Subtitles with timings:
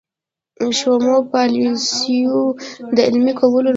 [0.77, 2.37] شومو پالیسیو
[2.95, 3.69] د عملي کولو لپاره.